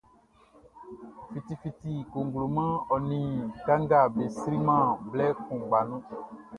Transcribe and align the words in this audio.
Fiti 1.29 1.53
fiti 1.61 1.93
cogloman 2.11 2.73
ɔ 2.93 2.95
ni 3.09 3.21
kanga 3.65 3.99
be 4.13 4.23
sri 4.37 4.57
man 4.67 4.85
blɛ 5.11 5.27
kuʼngba 5.43 5.79
nu. 5.89 5.97